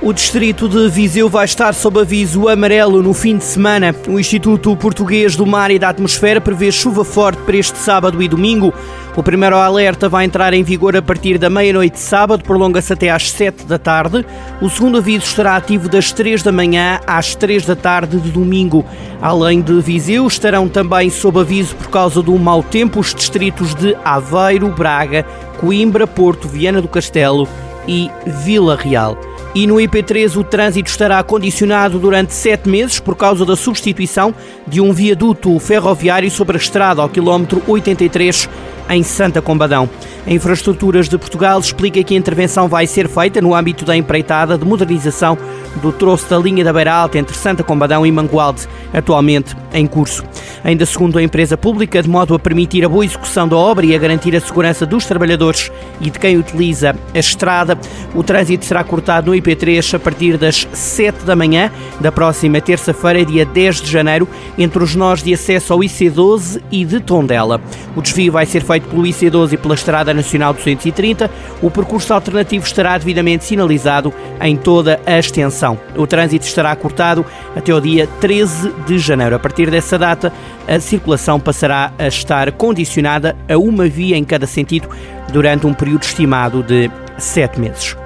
[0.00, 3.92] O distrito de Viseu vai estar sob aviso amarelo no fim de semana.
[4.06, 8.28] O Instituto Português do Mar e da Atmosfera prevê chuva forte para este sábado e
[8.28, 8.72] domingo.
[9.16, 13.10] O primeiro alerta vai entrar em vigor a partir da meia-noite de sábado, prolonga-se até
[13.10, 14.24] às 7 da tarde.
[14.62, 18.84] O segundo aviso estará ativo das 3 da manhã às 3 da tarde de domingo.
[19.20, 23.96] Além de Viseu, estarão também sob aviso por causa do mau tempo os distritos de
[24.04, 25.24] Aveiro, Braga,
[25.58, 27.48] Coimbra, Porto, Viana do Castelo
[27.88, 28.08] e
[28.44, 29.18] Vila Real.
[29.54, 34.34] E no IP3 o trânsito estará condicionado durante sete meses por causa da substituição
[34.66, 38.48] de um viaduto ferroviário sobre a estrada ao quilómetro 83
[38.88, 39.88] em Santa Combadão.
[40.26, 44.58] A Infraestruturas de Portugal explica que a intervenção vai ser feita no âmbito da empreitada
[44.58, 45.38] de modernização
[45.76, 50.24] do troço da linha da Beira Alta entre Santa Combadão e Mangualde, atualmente em curso.
[50.64, 53.94] Ainda segundo a empresa pública, de modo a permitir a boa execução da obra e
[53.94, 57.78] a garantir a segurança dos trabalhadores e de quem utiliza a estrada,
[58.14, 63.24] o trânsito será cortado no IP3 a partir das 7 da manhã da próxima terça-feira,
[63.24, 67.60] dia 10 de janeiro, entre os nós de acesso ao IC12 e de Tondela.
[67.96, 71.30] O desvio vai ser feito pelo IC12 e pela Estrada Nacional 230.
[71.62, 75.78] O percurso alternativo estará devidamente sinalizado em toda a extensão.
[75.96, 77.24] O trânsito estará cortado
[77.56, 79.36] até o dia 13 de janeiro.
[79.36, 80.32] A partir dessa data,
[80.66, 84.88] a circulação passará a estar condicionada a uma via em cada sentido
[85.32, 87.96] durante um período estimado de sete meses.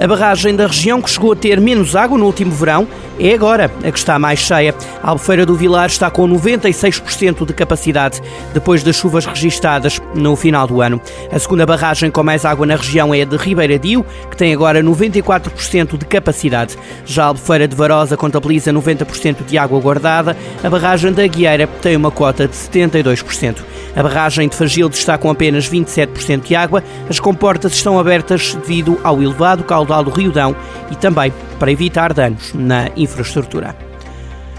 [0.00, 3.70] A barragem da região, que chegou a ter menos água no último verão, é agora
[3.84, 4.74] a que está mais cheia.
[5.02, 8.20] A Albufeira do Vilar está com 96% de capacidade,
[8.52, 11.00] depois das chuvas registadas no final do ano.
[11.32, 14.82] A segunda barragem com mais água na região é a de Ribeiradio, que tem agora
[14.82, 16.76] 94% de capacidade.
[17.06, 20.36] Já a Albufeira de Varosa contabiliza 90% de água guardada.
[20.62, 23.56] A barragem da Guieira tem uma cota de 72%.
[23.96, 26.84] A barragem de Fagilde está com apenas 27% de água.
[27.08, 30.54] As comportas estão abertas devido ao elevado caudal do Rio Dão
[30.90, 33.89] e também para evitar danos na infraestrutura.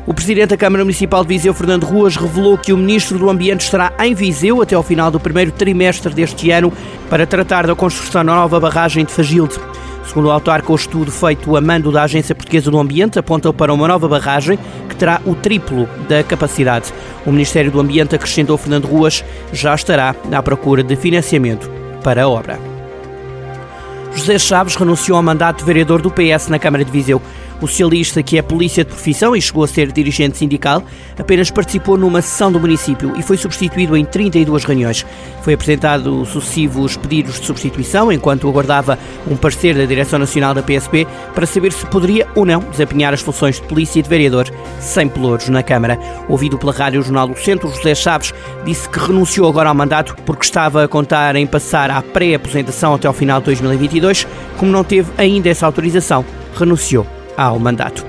[0.08, 3.62] O Presidente da Câmara Municipal de Viseu, Fernando Ruas, revelou que o Ministro do Ambiente
[3.62, 6.74] estará em Viseu até ao final do primeiro trimestre deste ano
[7.08, 9.60] para tratar da construção da nova barragem de Fagilde.
[10.08, 13.72] Segundo o autarca, o estudo feito a mando da Agência Portuguesa do Ambiente aponta para
[13.72, 14.58] uma nova barragem
[14.90, 16.92] que terá o triplo da capacidade.
[17.24, 19.24] O Ministério do Ambiente, acrescentou Fernando Ruas,
[19.54, 21.70] já estará à procura de financiamento
[22.04, 22.60] para a obra.
[24.16, 27.22] José Chaves renunciou ao mandato de vereador do PS na Câmara de Viseu.
[27.62, 30.84] O socialista, que é polícia de profissão e chegou a ser dirigente sindical,
[31.18, 35.06] apenas participou numa sessão do município e foi substituído em 32 reuniões.
[35.44, 38.98] Foi apresentado sucessivos pedidos de substituição, enquanto aguardava
[39.30, 41.06] um parecer da Direção Nacional da PSP
[41.36, 45.08] para saber se poderia ou não desempenhar as funções de polícia e de vereador sem
[45.08, 46.00] pelouros na Câmara.
[46.28, 48.34] Ouvido pela Rádio Jornal do Centro, José Chaves
[48.66, 53.08] disse que renunciou agora ao mandato porque estava a contar em passar à pré-aposentação até
[53.08, 54.26] ao final de 2022.
[54.58, 58.06] Como não teve ainda essa autorização, renunciou ao mandato.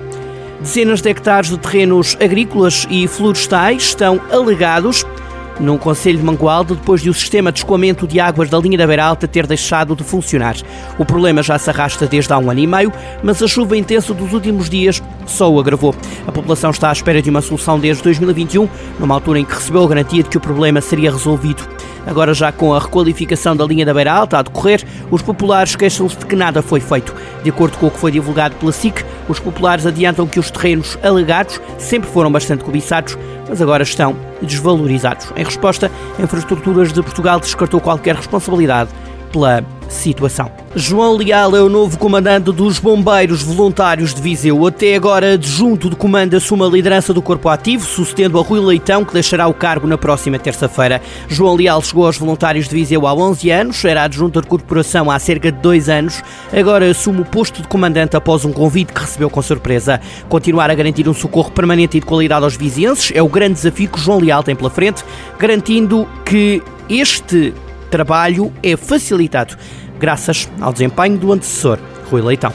[0.60, 5.04] Dezenas de hectares de terrenos agrícolas e florestais estão alegados
[5.60, 8.86] num Conselho de Mangualde depois de o sistema de escoamento de águas da linha da
[8.86, 10.56] Beira Alta ter deixado de funcionar.
[10.98, 14.12] O problema já se arrasta desde há um ano e meio, mas a chuva intensa
[14.14, 15.94] dos últimos dias só o agravou.
[16.26, 18.68] A população está à espera de uma solução desde 2021,
[18.98, 21.62] numa altura em que recebeu a garantia de que o problema seria resolvido.
[22.06, 26.16] Agora, já com a requalificação da linha da Beira Alta a decorrer, os populares queixam-se
[26.16, 27.14] de que nada foi feito.
[27.42, 30.98] De acordo com o que foi divulgado pela SIC, os populares adiantam que os terrenos
[31.02, 33.16] alegados sempre foram bastante cobiçados,
[33.48, 35.28] mas agora estão desvalorizados.
[35.36, 38.90] Em resposta, a Infraestruturas de Portugal descartou qualquer responsabilidade
[39.30, 40.61] pela situação.
[40.74, 44.66] João Leal é o novo comandante dos Bombeiros Voluntários de Viseu.
[44.66, 49.04] Até agora, adjunto de comando assume a liderança do corpo ativo, sucedendo a Rui Leitão,
[49.04, 51.02] que deixará o cargo na próxima terça-feira.
[51.28, 55.18] João Leal chegou aos Voluntários de Viseu há 11 anos, era adjunto da corporação há
[55.18, 56.22] cerca de dois anos.
[56.50, 60.00] Agora assume o posto de comandante após um convite que recebeu com surpresa.
[60.26, 63.90] Continuar a garantir um socorro permanente e de qualidade aos vizinhenses é o grande desafio
[63.90, 65.04] que João Leal tem pela frente,
[65.38, 67.52] garantindo que este
[67.90, 69.54] trabalho é facilitado
[70.02, 71.78] graças ao desempenho do antecessor,
[72.10, 72.52] Rui Leitão.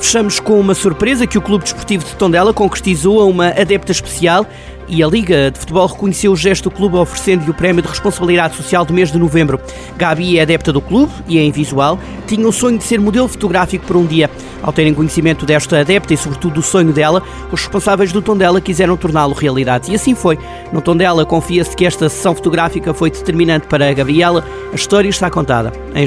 [0.00, 4.44] Fechamos com uma surpresa que o Clube Desportivo de Tondela concretizou a uma adepta especial
[4.88, 8.56] e a Liga de Futebol reconheceu o gesto do clube oferecendo-lhe o prémio de responsabilidade
[8.56, 9.60] social do mês de novembro.
[9.96, 11.96] Gabi é adepta do clube e é em visual,
[12.26, 14.28] tinha o sonho de ser modelo fotográfico por um dia.
[14.62, 17.22] Ao terem conhecimento desta adepta e sobretudo do sonho dela,
[17.52, 19.92] os responsáveis do Tondela quiseram torná-lo realidade.
[19.92, 20.38] E assim foi.
[20.72, 24.44] No Tondela confia-se que esta sessão fotográfica foi determinante para a Gabriela.
[24.72, 26.06] A história está contada em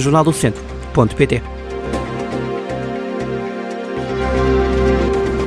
[0.93, 1.41] jornaldocentro.pt.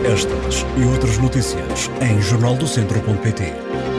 [0.04, 3.95] Estas e outras notícias em jornaldocentro.pt.